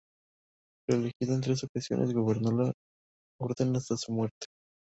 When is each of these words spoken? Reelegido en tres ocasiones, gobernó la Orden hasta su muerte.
Reelegido 0.89 1.35
en 1.35 1.41
tres 1.41 1.63
ocasiones, 1.63 2.11
gobernó 2.11 2.49
la 2.53 2.73
Orden 3.39 3.75
hasta 3.75 3.97
su 3.97 4.11
muerte. 4.11 4.47